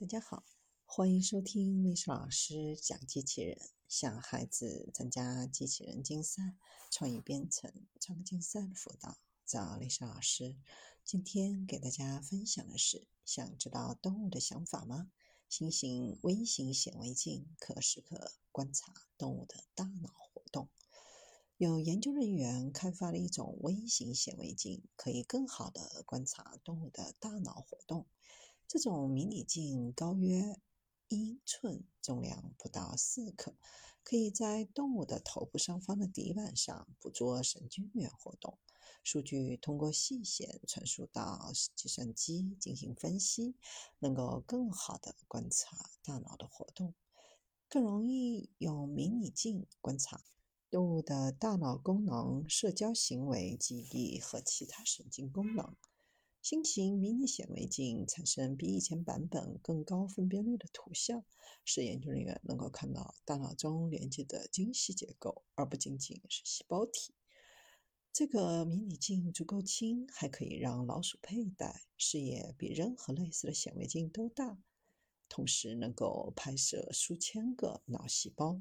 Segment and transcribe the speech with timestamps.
[0.00, 0.46] 大家好，
[0.86, 6.56] 欢迎收听历史老师讲机器人，向孩子参加机器人竞赛、
[6.90, 10.56] 创意编程、创客竞赛的辅导，找历史老师。
[11.04, 15.12] 今天给大家分享的是：想知道动物的想法吗？
[15.50, 20.70] 新型微型显微镜可时刻观察动物的大脑活动。
[21.58, 28.06] 有研究人员开发了一种微型显微镜，可以更好地观察动物的大脑活动。
[28.72, 30.56] 这种迷你镜高约
[31.08, 33.56] 一寸，重量不到四克，
[34.04, 38.60] 可以在动物的头部上方的底板上捕捉神经元活动。
[39.02, 43.56] 数据通过细线传输到计算机进行分析，
[43.98, 46.94] 能够更好地观察大脑的活动，
[47.68, 50.22] 更容易用迷你镜观察。
[50.70, 55.74] 动物的大脑功能、社交行为、记忆和其他神经功能。
[56.42, 61.22] 新型迷你显微镜产生比以前版本更高分辨率的图像，
[61.66, 67.12] 使研究人员能够看到大脑中连接的精细结构，而不仅仅是细胞体。
[68.10, 74.58] 这个迷你镜足够轻，还可以让老鼠佩戴，视野比任何类似的显微镜都大，
[75.28, 78.58] 同时能够拍摄数千个脑细胞。